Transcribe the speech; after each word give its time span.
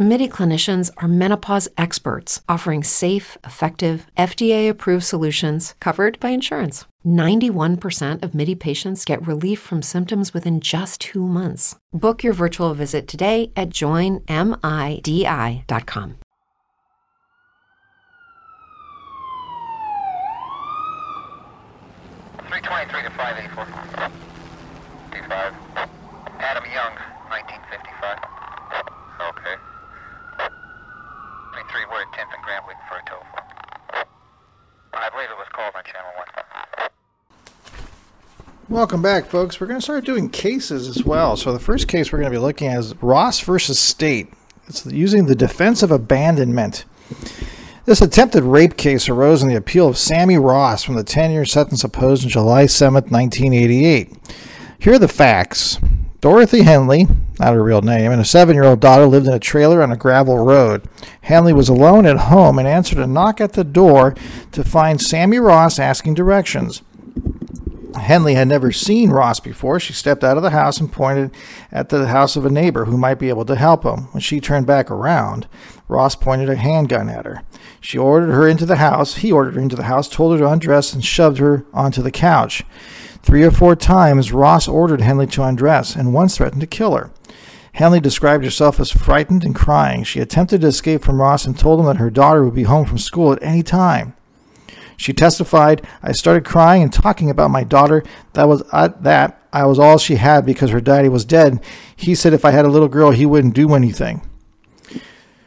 MIDI 0.00 0.28
clinicians 0.28 0.92
are 0.98 1.08
menopause 1.08 1.68
experts 1.76 2.40
offering 2.48 2.84
safe, 2.84 3.36
effective, 3.42 4.06
FDA 4.16 4.70
approved 4.70 5.02
solutions 5.02 5.74
covered 5.80 6.20
by 6.20 6.28
insurance. 6.28 6.84
91% 7.04 8.22
of 8.22 8.32
MIDI 8.32 8.54
patients 8.54 9.04
get 9.04 9.26
relief 9.26 9.58
from 9.58 9.82
symptoms 9.82 10.32
within 10.32 10.60
just 10.60 11.00
two 11.00 11.26
months. 11.26 11.74
Book 11.92 12.22
your 12.22 12.32
virtual 12.32 12.74
visit 12.74 13.08
today 13.08 13.50
at 13.56 13.70
joinmidi.com. 13.70 14.22
323 22.46 23.02
to 23.02 23.10
584. 23.10 23.64
D5. 25.10 25.54
Adam 26.38 26.64
Young, 26.70 26.94
1955. 27.34 28.38
Okay. 29.34 29.67
23, 31.70 31.86
we're 31.90 32.02
at 32.02 32.12
10th 32.12 32.34
and 32.34 32.42
Grant 32.42 32.66
waiting 32.66 32.82
for 32.88 32.96
a 32.96 33.04
tow. 33.04 33.22
I 34.94 35.10
believe 35.10 35.28
it 35.30 35.36
was 35.36 35.48
called 35.52 35.74
on 35.74 35.84
channel 35.84 36.10
1. 36.16 36.88
Welcome 38.68 39.02
back, 39.02 39.26
folks. 39.26 39.60
We're 39.60 39.66
going 39.66 39.78
to 39.78 39.84
start 39.84 40.04
doing 40.04 40.30
cases 40.30 40.88
as 40.88 41.04
well. 41.04 41.36
So 41.36 41.52
the 41.52 41.58
first 41.58 41.88
case 41.88 42.10
we're 42.10 42.20
going 42.20 42.32
to 42.32 42.38
be 42.38 42.42
looking 42.42 42.68
at 42.68 42.78
is 42.78 42.94
Ross 43.02 43.40
versus 43.40 43.78
State. 43.78 44.32
It's 44.66 44.86
using 44.86 45.26
the 45.26 45.34
defense 45.34 45.82
of 45.82 45.90
abandonment. 45.90 46.84
This 47.84 48.00
attempted 48.00 48.44
rape 48.44 48.76
case 48.76 49.08
arose 49.08 49.42
in 49.42 49.48
the 49.48 49.56
appeal 49.56 49.88
of 49.88 49.98
Sammy 49.98 50.38
Ross 50.38 50.84
from 50.84 50.94
the 50.94 51.04
10 51.04 51.30
year 51.32 51.44
sentence 51.44 51.84
imposed 51.84 52.24
on 52.24 52.30
July 52.30 52.66
7, 52.66 52.94
1988. 52.94 54.14
Here 54.78 54.94
are 54.94 54.98
the 54.98 55.08
facts. 55.08 55.78
Dorothy 56.20 56.62
Henley, 56.62 57.06
not 57.38 57.54
her 57.54 57.62
real 57.62 57.82
name, 57.82 58.12
and 58.12 58.20
a 58.20 58.24
seven 58.24 58.54
year 58.54 58.64
old 58.64 58.80
daughter 58.80 59.06
lived 59.06 59.26
in 59.26 59.32
a 59.32 59.38
trailer 59.38 59.82
on 59.82 59.92
a 59.92 59.96
gravel 59.96 60.38
road. 60.38 60.82
Henley 61.22 61.52
was 61.52 61.68
alone 61.68 62.06
at 62.06 62.16
home 62.16 62.58
and 62.58 62.66
answered 62.66 62.98
a 62.98 63.06
knock 63.06 63.40
at 63.40 63.52
the 63.52 63.64
door 63.64 64.14
to 64.52 64.64
find 64.64 65.00
Sammy 65.00 65.38
Ross 65.38 65.78
asking 65.78 66.14
directions. 66.14 66.82
Henley 67.98 68.34
had 68.34 68.48
never 68.48 68.72
seen 68.72 69.10
Ross 69.10 69.40
before. 69.40 69.80
She 69.80 69.92
stepped 69.92 70.24
out 70.24 70.36
of 70.36 70.42
the 70.42 70.50
house 70.50 70.80
and 70.80 70.92
pointed 70.92 71.30
at 71.72 71.88
the 71.88 72.06
house 72.06 72.36
of 72.36 72.46
a 72.46 72.50
neighbor 72.50 72.84
who 72.84 72.96
might 72.96 73.18
be 73.18 73.28
able 73.28 73.44
to 73.46 73.56
help 73.56 73.84
him. 73.84 74.08
When 74.12 74.20
she 74.20 74.40
turned 74.40 74.66
back 74.66 74.90
around, 74.90 75.46
Ross 75.88 76.14
pointed 76.14 76.48
a 76.48 76.56
handgun 76.56 77.08
at 77.08 77.24
her. 77.24 77.42
She 77.80 77.98
ordered 77.98 78.32
her 78.32 78.46
into 78.48 78.66
the 78.66 78.76
house. 78.76 79.16
He 79.16 79.32
ordered 79.32 79.54
her 79.54 79.60
into 79.60 79.76
the 79.76 79.84
house, 79.84 80.08
told 80.08 80.32
her 80.32 80.38
to 80.38 80.50
undress, 80.50 80.92
and 80.92 81.04
shoved 81.04 81.38
her 81.38 81.64
onto 81.72 82.02
the 82.02 82.10
couch. 82.10 82.64
Three 83.22 83.42
or 83.42 83.50
four 83.50 83.76
times, 83.76 84.32
Ross 84.32 84.68
ordered 84.68 85.00
Henley 85.00 85.26
to 85.28 85.42
undress 85.42 85.96
and 85.96 86.14
once 86.14 86.36
threatened 86.36 86.60
to 86.60 86.66
kill 86.66 86.94
her. 86.94 87.10
Henley 87.78 88.00
described 88.00 88.42
herself 88.42 88.80
as 88.80 88.90
frightened 88.90 89.44
and 89.44 89.54
crying. 89.54 90.02
She 90.02 90.18
attempted 90.18 90.62
to 90.62 90.66
escape 90.66 91.04
from 91.04 91.20
Ross 91.20 91.44
and 91.44 91.56
told 91.56 91.78
him 91.78 91.86
that 91.86 91.98
her 91.98 92.10
daughter 92.10 92.44
would 92.44 92.56
be 92.56 92.64
home 92.64 92.84
from 92.84 92.98
school 92.98 93.32
at 93.32 93.40
any 93.40 93.62
time. 93.62 94.16
She 94.96 95.12
testified, 95.12 95.86
I 96.02 96.10
started 96.10 96.44
crying 96.44 96.82
and 96.82 96.92
talking 96.92 97.30
about 97.30 97.52
my 97.52 97.62
daughter. 97.62 98.02
That 98.32 98.48
was 98.48 98.64
uh, 98.72 98.88
that. 99.02 99.40
I 99.52 99.64
was 99.66 99.78
all 99.78 99.96
she 99.96 100.16
had 100.16 100.44
because 100.44 100.70
her 100.70 100.80
daddy 100.80 101.08
was 101.08 101.24
dead. 101.24 101.60
He 101.94 102.16
said 102.16 102.32
if 102.32 102.44
I 102.44 102.50
had 102.50 102.64
a 102.64 102.68
little 102.68 102.88
girl, 102.88 103.12
he 103.12 103.24
wouldn't 103.24 103.54
do 103.54 103.72
anything. 103.72 104.28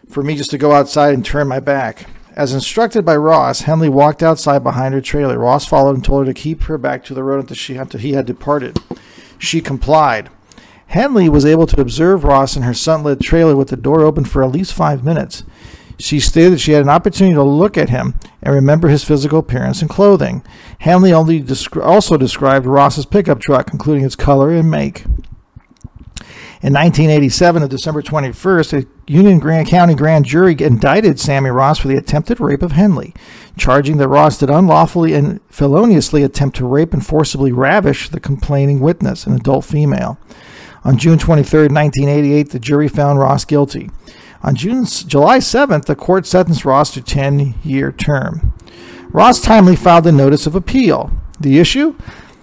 For 0.08 0.24
me 0.24 0.38
just 0.38 0.52
to 0.52 0.58
go 0.58 0.72
outside 0.72 1.14
and 1.14 1.26
turn 1.26 1.50
my 1.50 1.60
back. 1.60 2.08
As 2.38 2.54
instructed 2.54 3.04
by 3.04 3.18
Ross, 3.18 3.64
Henley 3.64 3.90
walked 3.90 4.24
outside 4.24 4.64
behind 4.64 4.94
her 4.94 5.02
trailer. 5.02 5.38
Ross 5.38 5.68
followed 5.68 5.96
and 5.96 6.06
told 6.06 6.26
her 6.26 6.34
to 6.34 6.42
keep 6.42 6.64
her 6.64 6.78
back 6.78 7.04
to 7.04 7.14
the 7.14 7.26
road 7.26 7.42
until, 7.42 7.58
she, 7.58 7.76
until 7.76 8.00
he 8.00 8.14
had 8.14 8.26
departed. 8.26 8.80
She 9.38 9.60
complied. 9.60 10.30
Henley 10.92 11.30
was 11.30 11.46
able 11.46 11.68
to 11.68 11.80
observe 11.80 12.26
Ross 12.26 12.58
in 12.58 12.64
her 12.64 12.74
sunlit 12.74 13.22
trailer 13.22 13.56
with 13.56 13.70
the 13.70 13.78
door 13.78 14.02
open 14.02 14.26
for 14.26 14.44
at 14.44 14.52
least 14.52 14.74
five 14.74 15.06
minutes. 15.06 15.46
She 15.98 16.20
stated 16.20 16.54
that 16.54 16.60
she 16.60 16.74
had 16.74 16.84
an 16.84 16.90
opportunity 16.90 17.34
to 17.34 17.44
look 17.44 17.78
at 17.78 17.90
him 17.90 18.16
and 18.44 18.54
remember 18.54 18.90
his 18.90 19.04
physical 19.06 19.40
appearance 19.40 19.82
and 19.82 19.90
clothing. 19.90 20.44
Henley 20.80 21.12
descri- 21.42 21.86
also 21.86 22.18
described 22.18 22.66
Ross's 22.66 23.06
pickup 23.06 23.40
truck, 23.40 23.72
including 23.72 24.04
its 24.04 24.18
color 24.18 24.50
and 24.50 24.70
make. 24.70 25.06
In 26.64 26.74
1987, 26.74 27.64
on 27.64 27.70
December 27.70 28.02
21st, 28.02 28.84
a 28.84 29.12
Union 29.12 29.40
Grand 29.40 29.68
County 29.68 29.96
grand 29.96 30.26
jury 30.26 30.58
indicted 30.60 31.22
Sammy 31.22 31.52
Ross 31.52 31.80
for 31.80 31.88
the 31.88 31.98
attempted 31.98 32.42
rape 32.42 32.62
of 32.62 32.74
Henley, 32.74 33.14
charging 33.58 33.96
that 33.98 34.10
Ross 34.10 34.38
did 34.38 34.50
unlawfully 34.50 35.14
and 35.14 35.40
feloniously 35.48 36.22
attempt 36.22 36.58
to 36.58 36.68
rape 36.68 36.94
and 36.94 37.06
forcibly 37.06 37.54
ravish 37.54 38.10
the 38.10 38.20
complaining 38.20 38.82
witness, 38.82 39.26
an 39.26 39.34
adult 39.34 39.64
female. 39.64 40.20
On 40.84 40.98
June 40.98 41.20
23, 41.20 41.68
1988, 41.68 42.50
the 42.50 42.60
jury 42.60 42.88
found 42.88 43.20
Ross 43.20 43.46
guilty. 43.46 43.92
On 44.44 44.56
June, 44.56 44.86
July 44.86 45.38
7th, 45.38 45.86
the 45.86 45.96
court 45.96 46.26
sentenced 46.26 46.66
Ross 46.66 46.94
to 46.94 47.00
a 47.02 47.04
10 47.04 47.56
year 47.64 47.92
term. 47.92 48.54
Ross 49.10 49.40
timely 49.40 49.76
filed 49.76 50.08
a 50.08 50.12
notice 50.12 50.48
of 50.48 50.56
appeal. 50.56 51.12
The 51.40 51.60
issue? 51.60 51.96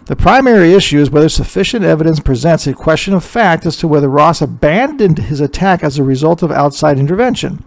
The 0.07 0.17
primary 0.17 0.73
issue 0.73 1.01
is 1.01 1.11
whether 1.11 1.29
sufficient 1.29 1.85
evidence 1.85 2.21
presents 2.21 2.67
a 2.67 2.73
question 2.73 3.13
of 3.15 3.25
fact 3.25 3.67
as 3.67 3.77
to 3.79 3.89
whether 3.89 4.09
Ross 4.09 4.41
abandoned 4.41 5.19
his 5.19 5.41
attack 5.41 5.83
as 5.83 5.99
a 5.99 6.05
result 6.05 6.43
of 6.43 6.51
outside 6.51 6.99
intervention. 6.99 7.65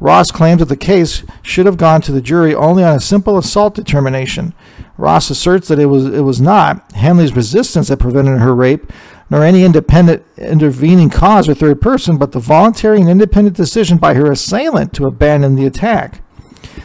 Ross 0.00 0.30
claims 0.30 0.58
that 0.58 0.66
the 0.66 0.76
case 0.76 1.22
should 1.42 1.66
have 1.66 1.76
gone 1.76 2.00
to 2.02 2.12
the 2.12 2.22
jury 2.22 2.54
only 2.54 2.82
on 2.82 2.96
a 2.96 3.00
simple 3.00 3.38
assault 3.38 3.74
determination. 3.74 4.54
Ross 4.96 5.30
asserts 5.30 5.68
that 5.68 5.78
it 5.78 5.86
was 5.86 6.06
it 6.06 6.20
was 6.20 6.40
not 6.40 6.90
Henley's 6.92 7.36
resistance 7.36 7.88
that 7.88 7.98
prevented 7.98 8.40
her 8.40 8.54
rape, 8.54 8.90
nor 9.30 9.44
any 9.44 9.64
independent 9.64 10.24
intervening 10.36 11.08
cause 11.08 11.48
or 11.48 11.54
third 11.54 11.80
person, 11.80 12.18
but 12.18 12.32
the 12.32 12.40
voluntary 12.40 13.00
and 13.00 13.08
independent 13.08 13.56
decision 13.56 13.96
by 13.96 14.14
her 14.14 14.30
assailant 14.30 14.92
to 14.92 15.06
abandon 15.06 15.54
the 15.54 15.66
attack. 15.66 16.20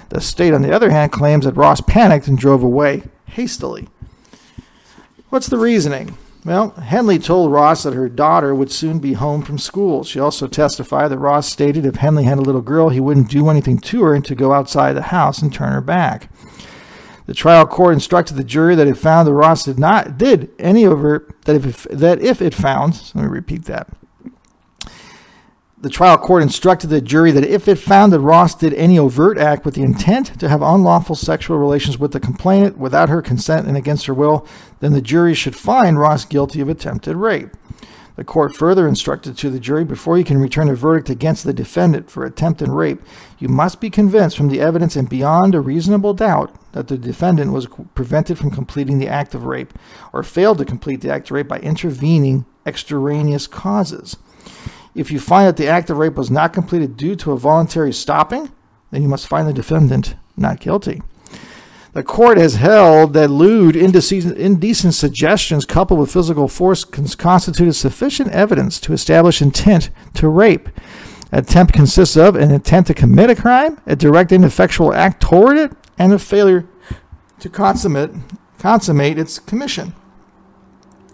The 0.10 0.22
state, 0.22 0.54
on 0.54 0.62
the 0.62 0.74
other 0.74 0.92
hand, 0.92 1.12
claims 1.12 1.46
that 1.46 1.58
Ross 1.58 1.82
panicked 1.82 2.28
and 2.28 2.38
drove 2.38 2.64
away 2.64 3.04
hastily. 3.26 3.90
What's 5.30 5.48
the 5.48 5.58
reasoning? 5.58 6.18
Well, 6.46 6.70
Henley 6.70 7.18
told 7.18 7.52
Ross 7.52 7.82
that 7.84 7.96
her 7.96 8.08
daughter 8.08 8.54
would 8.54 8.72
soon 8.72 9.00
be 9.00 9.14
home 9.14 9.42
from 9.42 9.58
school. 9.58 10.04
She 10.04 10.20
also 10.20 10.48
testified 10.48 11.10
that 11.10 11.18
Ross 11.18 11.50
stated 11.50 11.88
if 11.88 11.96
Henley 11.96 12.26
had 12.26 12.38
a 12.38 12.42
little 12.42 12.62
girl, 12.62 12.90
he 12.90 13.00
wouldn't 13.00 13.32
do 13.32 13.50
anything 13.50 13.80
to 13.80 14.04
her 14.04 14.14
and 14.14 14.24
to 14.26 14.36
go 14.36 14.54
outside 14.54 14.94
the 14.94 15.02
house 15.02 15.42
and 15.42 15.52
turn 15.52 15.74
her 15.74 15.82
back. 15.82 16.30
The 17.26 17.34
trial 17.34 17.66
court 17.66 17.94
instructed 17.94 18.36
the 18.36 18.44
jury 18.44 18.76
that 18.76 18.88
it 18.88 18.98
found 18.98 19.28
that 19.28 19.34
Ross 19.34 19.66
did 19.66 19.80
not 19.80 20.18
did 20.18 20.52
any 20.60 20.86
overt 20.86 21.42
that 21.46 21.56
if 21.66 21.84
that 21.84 22.22
if 22.22 22.42
it 22.42 22.54
found 22.54 23.12
let 23.16 23.24
me 23.24 23.30
repeat 23.30 23.66
that. 23.66 23.90
The 25.78 25.90
trial 25.90 26.18
court 26.18 26.42
instructed 26.42 26.88
the 26.88 27.02
jury 27.02 27.32
that 27.32 27.44
if 27.44 27.68
it 27.68 27.76
found 27.76 28.12
that 28.12 28.20
Ross 28.20 28.56
did 28.56 28.74
any 28.74 28.98
overt 28.98 29.38
act 29.38 29.66
with 29.66 29.76
the 29.76 29.84
intent 29.84 30.40
to 30.40 30.50
have 30.50 30.62
unlawful 30.62 31.16
sexual 31.16 31.58
relations 31.58 32.00
with 32.00 32.12
the 32.12 32.20
complainant 32.20 32.78
without 32.78 33.10
her 33.10 33.22
consent 33.22 33.68
and 33.68 33.78
against 33.78 34.08
her 34.08 34.14
will, 34.14 34.48
then 34.80 34.94
the 34.94 35.02
jury 35.02 35.36
should 35.36 35.56
find 35.56 36.00
Ross 36.00 36.26
guilty 36.26 36.60
of 36.60 36.70
attempted 36.70 37.16
rape. 37.18 37.50
The 38.16 38.24
court 38.24 38.56
further 38.56 38.88
instructed 38.88 39.38
to 39.38 39.50
the 39.50 39.60
jury 39.60 39.84
before 39.84 40.18
you 40.18 40.24
can 40.24 40.38
return 40.38 40.70
a 40.70 40.76
verdict 40.76 41.10
against 41.10 41.44
the 41.44 41.54
defendant 41.54 42.10
for 42.10 42.26
attempted 42.26 42.70
rape, 42.70 43.02
you 43.40 43.50
must 43.50 43.82
be 43.82 43.90
convinced 43.90 44.38
from 44.38 44.48
the 44.48 44.62
evidence 44.62 44.96
and 44.96 45.10
beyond 45.10 45.54
a 45.54 45.60
reasonable 45.60 46.14
doubt 46.14 46.56
that 46.72 46.88
the 46.88 46.98
defendant 46.98 47.52
was 47.52 47.68
prevented 47.94 48.38
from 48.38 48.52
completing 48.52 49.00
the 49.00 49.10
act 49.10 49.36
of 49.36 49.46
rape 49.46 49.74
or 50.14 50.24
failed 50.24 50.60
to 50.60 50.66
complete 50.66 51.02
the 51.02 51.12
act 51.12 51.30
of 51.30 51.36
rape 51.36 51.48
by 51.48 51.60
intervening 51.60 52.46
extraneous 52.66 53.48
causes. 53.48 54.16
If 54.96 55.12
you 55.12 55.20
find 55.20 55.48
that 55.48 55.58
the 55.58 55.68
act 55.68 55.90
of 55.90 55.98
rape 55.98 56.16
was 56.16 56.32
not 56.32 56.54
completed 56.54 56.96
due 56.96 57.18
to 57.18 57.34
a 57.34 57.38
voluntary 57.38 57.92
stopping, 57.92 58.50
then 58.92 59.02
you 59.02 59.10
must 59.10 59.28
find 59.28 59.46
the 59.46 59.54
defendant 59.54 60.16
not 60.38 60.62
guilty. 60.62 61.02
The 61.96 62.04
court 62.04 62.38
has 62.38 62.56
held 62.56 63.14
that 63.14 63.30
lewd, 63.30 63.78
indecent, 63.78 64.94
suggestions 64.94 65.64
coupled 65.64 65.98
with 65.98 66.12
physical 66.12 66.50
force 66.50 66.84
constituted 66.84 67.72
sufficient 67.72 68.32
evidence 68.32 68.82
to 68.82 68.92
establish 68.92 69.42
intent 69.42 69.92
to 70.16 70.28
rape. 70.28 70.68
Attempt 71.32 71.72
consists 71.72 72.18
of 72.18 72.36
an 72.36 72.52
intent 72.52 72.88
to 72.88 72.94
commit 72.94 73.30
a 73.30 73.36
crime, 73.36 73.80
a 73.88 73.96
direct 73.96 74.34
ineffectual 74.34 74.94
act 74.94 75.22
toward 75.22 75.56
it, 75.56 75.72
and 75.98 76.12
a 76.12 76.20
failure 76.20 76.68
to 77.40 77.48
consummate, 77.48 78.12
consummate 78.60 79.18
its 79.18 79.40
commission. 79.40 79.96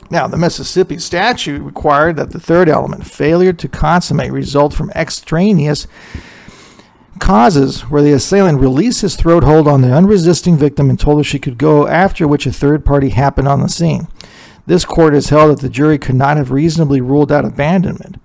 Now, 0.09 0.25
the 0.25 0.35
Mississippi 0.35 0.97
statute 0.97 1.61
required 1.61 2.15
that 2.15 2.31
the 2.31 2.39
third 2.39 2.67
element, 2.67 3.05
failure 3.05 3.53
to 3.53 3.67
consummate, 3.67 4.31
result 4.31 4.73
from 4.73 4.89
extraneous 4.95 5.85
causes 7.19 7.81
where 7.81 8.01
the 8.01 8.13
assailant 8.13 8.59
released 8.59 9.01
his 9.01 9.15
throat 9.15 9.43
hold 9.43 9.67
on 9.67 9.81
the 9.81 9.93
unresisting 9.93 10.57
victim 10.57 10.89
and 10.89 10.99
told 10.99 11.19
her 11.19 11.23
she 11.23 11.39
could 11.39 11.57
go, 11.57 11.87
after 11.87 12.27
which 12.27 12.45
a 12.45 12.51
third 12.51 12.85
party 12.85 13.09
happened 13.09 13.47
on 13.47 13.61
the 13.61 13.69
scene. 13.69 14.07
This 14.65 14.85
court 14.85 15.13
has 15.13 15.29
held 15.29 15.51
that 15.51 15.61
the 15.61 15.69
jury 15.69 15.97
could 15.97 16.15
not 16.15 16.37
have 16.37 16.51
reasonably 16.51 17.01
ruled 17.01 17.31
out 17.31 17.45
abandonment. 17.45 18.17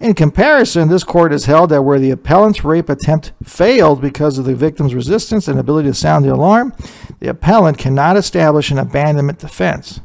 In 0.00 0.14
comparison, 0.14 0.88
this 0.88 1.04
court 1.04 1.30
has 1.30 1.44
held 1.44 1.70
that 1.70 1.82
where 1.82 2.00
the 2.00 2.10
appellant's 2.10 2.64
rape 2.64 2.88
attempt 2.88 3.32
failed 3.44 4.00
because 4.00 4.36
of 4.36 4.44
the 4.44 4.54
victim's 4.54 4.96
resistance 4.96 5.46
and 5.46 5.58
ability 5.60 5.88
to 5.88 5.94
sound 5.94 6.24
the 6.24 6.34
alarm, 6.34 6.74
the 7.20 7.28
appellant 7.28 7.78
cannot 7.78 8.16
establish 8.16 8.72
an 8.72 8.78
abandonment 8.78 9.38
defense. 9.38 10.00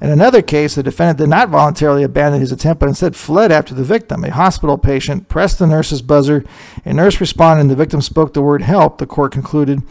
In 0.00 0.08
another 0.08 0.40
case, 0.40 0.74
the 0.74 0.82
defendant 0.82 1.18
did 1.18 1.28
not 1.28 1.50
voluntarily 1.50 2.02
abandon 2.02 2.40
his 2.40 2.52
attempt, 2.52 2.80
but 2.80 2.88
instead 2.88 3.14
fled 3.14 3.52
after 3.52 3.74
the 3.74 3.84
victim. 3.84 4.24
A 4.24 4.30
hospital 4.30 4.78
patient 4.78 5.28
pressed 5.28 5.58
the 5.58 5.66
nurse's 5.66 6.00
buzzer. 6.00 6.42
A 6.86 6.94
nurse 6.94 7.20
responded, 7.20 7.62
and 7.62 7.70
the 7.70 7.76
victim 7.76 8.00
spoke 8.00 8.32
the 8.32 8.40
word 8.40 8.62
help. 8.62 8.98
The 8.98 9.06
court 9.06 9.32
concluded 9.32 9.82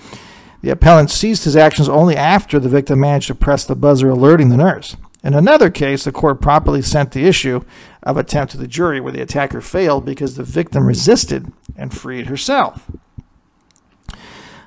the 0.61 0.71
appellant 0.71 1.11
ceased 1.11 1.45
his 1.45 1.55
actions 1.55 1.87
only 1.87 2.17
after 2.17 2.59
the 2.59 2.69
victim 2.69 2.99
managed 2.99 3.27
to 3.27 3.35
press 3.35 3.65
the 3.65 3.75
buzzer, 3.75 4.09
alerting 4.09 4.49
the 4.49 4.57
nurse. 4.57 4.97
In 5.23 5.33
another 5.33 5.69
case, 5.69 6.05
the 6.05 6.11
court 6.11 6.41
properly 6.41 6.81
sent 6.81 7.11
the 7.11 7.25
issue 7.25 7.61
of 8.03 8.17
attempt 8.17 8.51
to 8.51 8.57
the 8.57 8.67
jury 8.67 8.99
where 8.99 9.11
the 9.11 9.21
attacker 9.21 9.61
failed 9.61 10.05
because 10.05 10.35
the 10.35 10.43
victim 10.43 10.87
resisted 10.87 11.51
and 11.75 11.93
freed 11.93 12.27
herself. 12.27 12.89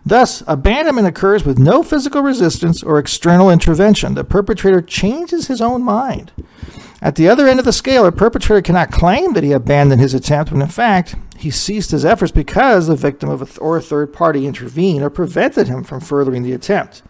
Thus, 0.04 0.42
abandonment 0.46 1.06
occurs 1.06 1.44
with 1.44 1.58
no 1.58 1.82
physical 1.82 2.22
resistance 2.22 2.82
or 2.82 2.98
external 2.98 3.50
intervention. 3.50 4.14
The 4.14 4.24
perpetrator 4.24 4.80
changes 4.80 5.46
his 5.46 5.60
own 5.60 5.82
mind. 5.82 6.32
At 7.00 7.16
the 7.16 7.28
other 7.28 7.48
end 7.48 7.58
of 7.58 7.64
the 7.64 7.72
scale, 7.72 8.04
a 8.06 8.12
perpetrator 8.12 8.62
cannot 8.62 8.92
claim 8.92 9.32
that 9.32 9.44
he 9.44 9.52
abandoned 9.52 10.00
his 10.00 10.14
attempt 10.14 10.52
when 10.52 10.62
in 10.62 10.68
fact 10.68 11.16
he 11.36 11.50
ceased 11.50 11.90
his 11.90 12.04
efforts 12.04 12.32
because 12.32 12.86
the 12.86 12.96
victim 12.96 13.28
a 13.30 13.38
th- 13.38 13.58
or 13.60 13.76
a 13.76 13.82
third 13.82 14.12
party 14.12 14.46
intervened 14.46 15.02
or 15.02 15.10
prevented 15.10 15.68
him 15.68 15.82
from 15.82 16.00
furthering 16.00 16.42
the 16.42 16.52
attempt. 16.52 17.02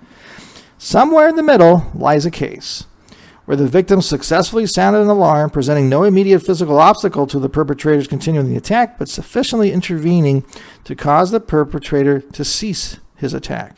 Somewhere 0.79 1.29
in 1.29 1.37
the 1.37 1.43
middle 1.43 1.91
lies 1.95 2.25
a 2.27 2.31
case 2.31 2.87
where 3.53 3.59
the 3.59 3.67
victim 3.67 4.01
successfully 4.01 4.65
sounded 4.65 5.03
an 5.03 5.11
alarm, 5.11 5.51
presenting 5.51 5.87
no 5.87 6.05
immediate 6.05 6.41
physical 6.41 6.79
obstacle 6.79 7.27
to 7.27 7.39
the 7.39 7.51
perpetrator's 7.51 8.09
continuing 8.09 8.49
the 8.49 8.57
attack, 8.57 8.99
but 8.99 9.11
sufficiently 9.11 9.73
intervening 9.73 10.43
to 10.85 10.97
cause 10.97 11.31
the 11.31 11.39
perpetrator 11.39 12.19
to 12.19 12.47
cease 12.47 12.99
his 13.15 13.35
attack. 13.35 13.77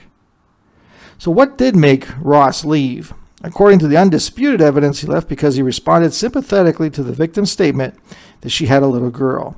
So, 1.19 1.33
what 1.33 1.59
did 1.59 1.75
make 1.75 2.07
Ross 2.21 2.65
leave? 2.65 3.15
According 3.43 3.81
to 3.81 3.89
the 3.89 3.97
undisputed 3.97 4.61
evidence, 4.61 5.01
he 5.01 5.09
left 5.09 5.29
because 5.29 5.57
he 5.57 5.63
responded 5.63 6.15
sympathetically 6.15 6.91
to 6.91 7.03
the 7.03 7.13
victim's 7.13 7.51
statement 7.51 7.99
that 8.43 8.51
she 8.51 8.67
had 8.67 8.85
a 8.85 8.87
little 8.87 9.11
girl. 9.11 9.57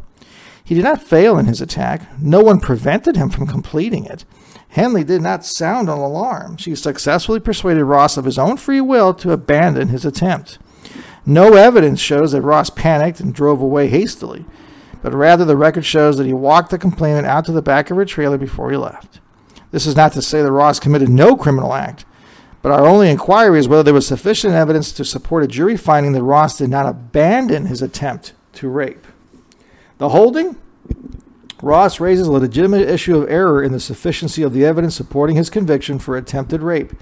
He 0.64 0.74
did 0.74 0.84
not 0.84 1.02
fail 1.02 1.38
in 1.38 1.44
his 1.44 1.60
attack. 1.60 2.08
No 2.18 2.40
one 2.40 2.60
prevented 2.60 3.16
him 3.16 3.28
from 3.28 3.46
completing 3.46 4.06
it. 4.06 4.24
Henley 4.76 5.04
did 5.04 5.22
not 5.22 5.42
sound 5.42 5.88
an 5.88 5.96
alarm. 5.96 6.58
She 6.58 6.74
successfully 6.74 7.40
persuaded 7.40 7.84
Ross 7.84 8.18
of 8.18 8.26
his 8.26 8.38
own 8.38 8.58
free 8.58 8.82
will 8.82 9.14
to 9.14 9.32
abandon 9.32 9.88
his 9.88 10.04
attempt. 10.04 10.58
No 11.24 11.54
evidence 11.54 11.98
shows 11.98 12.32
that 12.32 12.42
Ross 12.42 12.68
panicked 12.68 13.18
and 13.18 13.32
drove 13.32 13.62
away 13.62 13.88
hastily, 13.88 14.44
but 15.02 15.14
rather 15.14 15.46
the 15.46 15.56
record 15.56 15.86
shows 15.86 16.18
that 16.18 16.26
he 16.26 16.34
walked 16.34 16.68
the 16.68 16.76
complainant 16.76 17.26
out 17.26 17.46
to 17.46 17.52
the 17.52 17.62
back 17.62 17.90
of 17.90 17.96
her 17.96 18.04
trailer 18.04 18.36
before 18.36 18.70
he 18.70 18.76
left. 18.76 19.18
This 19.70 19.86
is 19.86 19.96
not 19.96 20.12
to 20.12 20.20
say 20.20 20.42
that 20.42 20.52
Ross 20.52 20.78
committed 20.78 21.08
no 21.08 21.36
criminal 21.36 21.72
act, 21.72 22.04
but 22.60 22.70
our 22.70 22.86
only 22.86 23.08
inquiry 23.08 23.58
is 23.58 23.68
whether 23.68 23.82
there 23.82 23.94
was 23.94 24.06
sufficient 24.06 24.52
evidence 24.52 24.92
to 24.92 25.06
support 25.06 25.42
a 25.42 25.48
jury 25.48 25.78
finding 25.78 26.12
that 26.12 26.22
Ross 26.22 26.58
did 26.58 26.68
not 26.68 26.84
abandon 26.84 27.64
his 27.64 27.80
attempt 27.80 28.34
to 28.52 28.68
rape. 28.68 29.06
The 29.96 30.10
holding? 30.10 30.58
Ross 31.62 32.00
raises 32.00 32.26
a 32.26 32.32
legitimate 32.32 32.88
issue 32.88 33.16
of 33.16 33.30
error 33.30 33.62
in 33.62 33.72
the 33.72 33.80
sufficiency 33.80 34.42
of 34.42 34.52
the 34.52 34.64
evidence 34.64 34.94
supporting 34.94 35.36
his 35.36 35.48
conviction 35.48 35.98
for 35.98 36.16
attempted 36.16 36.62
rape 36.62 36.92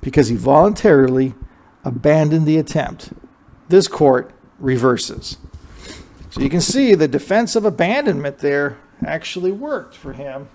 because 0.00 0.28
he 0.28 0.36
voluntarily 0.36 1.34
abandoned 1.84 2.46
the 2.46 2.58
attempt. 2.58 3.12
This 3.68 3.88
court 3.88 4.30
reverses. 4.58 5.38
So 6.30 6.40
you 6.40 6.50
can 6.50 6.60
see 6.60 6.94
the 6.94 7.08
defense 7.08 7.56
of 7.56 7.64
abandonment 7.64 8.38
there 8.38 8.76
actually 9.06 9.52
worked 9.52 9.96
for 9.96 10.12
him 10.12 10.48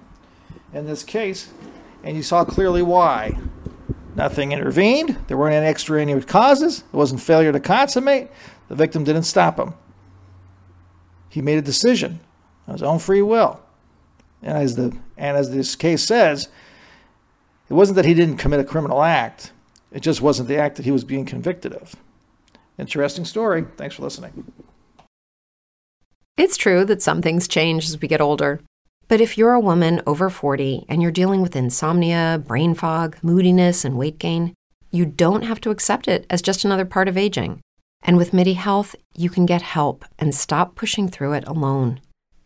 in 0.72 0.86
this 0.86 1.04
case, 1.04 1.50
and 2.04 2.16
you 2.16 2.22
saw 2.22 2.46
clearly 2.46 2.84
why. 2.84 3.40
Nothing 4.16 4.51
intervened, 4.51 5.18
there 5.28 5.38
weren't 5.38 5.56
any 5.56 5.66
extraneous 5.66 6.25
causes, 6.25 6.80
it 6.80 6.96
wasn't 6.96 7.22
failure 7.22 7.51
to 7.51 7.60
consummate, 7.60 8.30
the 8.68 8.75
victim 8.75 9.04
didn't 9.04 9.24
stop 9.24 9.57
him. 9.57 9.74
He 11.30 11.42
made 11.42 11.57
a 11.57 11.63
decision 11.63 12.19
on 12.69 12.75
his 12.75 12.83
own 12.83 13.00
free 13.00 13.21
will. 13.21 13.60
And 14.42 14.57
as 14.57 14.75
the 14.75 14.95
and 15.18 15.36
as 15.36 15.51
this 15.51 15.75
case 15.75 16.04
says, 16.04 16.48
it 17.69 17.74
wasn't 17.74 17.98
that 17.98 18.06
he 18.06 18.13
didn't 18.13 18.38
commit 18.38 18.60
a 18.60 18.63
criminal 18.63 19.01
act. 19.01 19.51
It 19.92 20.01
just 20.01 20.21
wasn't 20.21 20.48
the 20.48 20.57
act 20.57 20.77
that 20.77 20.86
he 20.86 20.92
was 20.92 21.04
being 21.04 21.25
convicted 21.25 21.74
of. 21.74 21.95
Interesting 22.77 23.25
story. 23.25 23.66
Thanks 23.75 23.95
for 23.95 24.04
listening. 24.04 24.51
It's 26.38 26.56
true 26.56 26.86
that 26.86 27.01
some 27.01 27.21
things 27.21 27.48
change 27.48 27.86
as 27.86 28.00
we 28.00 28.07
get 28.07 28.21
older. 28.21 28.62
But 29.10 29.19
if 29.19 29.38
you're 29.38 29.54
a 29.54 29.60
woman 29.60 30.01
over 30.06 30.30
40 30.30 30.86
and 30.88 31.01
you're 31.01 31.12
dealing 31.12 31.42
with 31.42 31.56
insomnia, 31.56 32.42
brain 32.45 32.75
fog, 32.75 33.18
moodiness, 33.24 33.83
and 33.83 33.98
weight 33.98 34.19
gain, 34.19 34.54
you 34.92 35.06
don't 35.06 35.42
have 35.42 35.60
to 35.62 35.72
accept 35.72 36.07
it 36.07 36.25
as 36.30 36.42
just 36.42 36.63
another 36.63 36.86
part 36.86 37.07
of 37.07 37.18
aging. 37.18 37.60
And 38.04 38.15
with 38.15 38.33
MIDI 38.33 38.54
Health, 38.54 38.95
you 39.15 39.30
can 39.30 39.45
get 39.45 39.62
help 39.62 40.06
and 40.18 40.33
stop 40.33 40.75
pushing 40.75 41.10
through 41.10 41.33
it 41.33 41.48
alone. 41.48 42.00